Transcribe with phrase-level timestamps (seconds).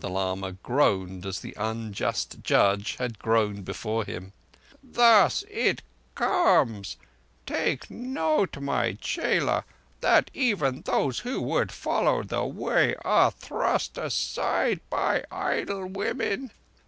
[0.00, 4.32] The lama groaned as the Unjust Judge had groaned before him.
[4.82, 5.80] "Thus it
[6.16, 15.22] comes—take note, my chela—that even those who would follow the Way are thrust aside by
[15.30, 16.50] idle women.